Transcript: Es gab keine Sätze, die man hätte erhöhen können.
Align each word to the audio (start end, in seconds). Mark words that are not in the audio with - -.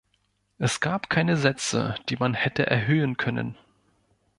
Es 0.57 0.79
gab 0.79 1.11
keine 1.11 1.37
Sätze, 1.37 1.93
die 2.09 2.15
man 2.17 2.33
hätte 2.33 2.65
erhöhen 2.65 3.17
können. 3.17 3.55